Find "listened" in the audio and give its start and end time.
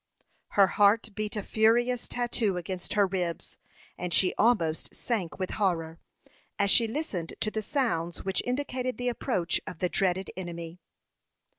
6.87-7.35